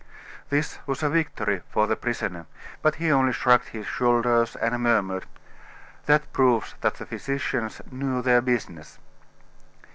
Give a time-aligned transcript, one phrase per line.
[0.49, 2.47] This was a victory for the prisoner,
[2.81, 5.27] but he only shrugged his shoulders and murmured:
[6.07, 8.97] "That proves that the physicians knew their business."